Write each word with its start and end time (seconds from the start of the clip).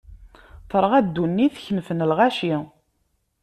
Terɣa 0.69 0.99
ddunit, 1.05 1.55
kenfen 1.65 2.05
lɣaci. 2.11 2.55